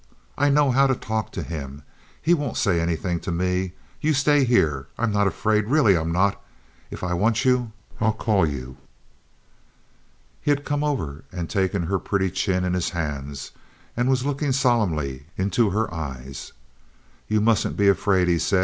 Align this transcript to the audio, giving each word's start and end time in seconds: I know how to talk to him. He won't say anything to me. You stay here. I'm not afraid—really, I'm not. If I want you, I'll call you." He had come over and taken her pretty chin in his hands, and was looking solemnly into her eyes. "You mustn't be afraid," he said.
I 0.35 0.49
know 0.49 0.71
how 0.71 0.87
to 0.87 0.95
talk 0.95 1.31
to 1.33 1.43
him. 1.43 1.83
He 2.19 2.33
won't 2.33 2.57
say 2.57 2.79
anything 2.81 3.19
to 3.19 3.31
me. 3.31 3.73
You 4.01 4.13
stay 4.15 4.45
here. 4.45 4.87
I'm 4.97 5.11
not 5.11 5.27
afraid—really, 5.27 5.95
I'm 5.95 6.11
not. 6.11 6.41
If 6.89 7.03
I 7.03 7.13
want 7.13 7.45
you, 7.45 7.71
I'll 7.99 8.11
call 8.11 8.43
you." 8.47 8.77
He 10.41 10.49
had 10.49 10.65
come 10.65 10.83
over 10.83 11.23
and 11.31 11.47
taken 11.47 11.83
her 11.83 11.99
pretty 11.99 12.31
chin 12.31 12.63
in 12.65 12.73
his 12.73 12.89
hands, 12.89 13.51
and 13.95 14.09
was 14.09 14.25
looking 14.25 14.53
solemnly 14.53 15.27
into 15.37 15.69
her 15.69 15.93
eyes. 15.93 16.51
"You 17.27 17.39
mustn't 17.39 17.77
be 17.77 17.87
afraid," 17.87 18.27
he 18.27 18.39
said. 18.39 18.59